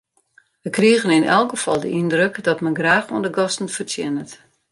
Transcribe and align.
Wy 0.63 0.69
krigen 0.77 1.15
yn 1.17 1.29
elk 1.37 1.49
gefal 1.53 1.79
de 1.83 1.89
yndruk 1.99 2.35
dat 2.47 2.59
men 2.63 2.77
graach 2.79 3.07
oan 3.13 3.25
de 3.25 3.33
gasten 3.37 3.69
fertsjinnet. 3.77 4.31